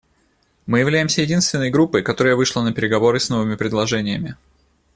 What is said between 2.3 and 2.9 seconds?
вышла на